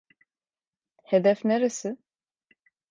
[1.03, 1.97] Hedef neresi?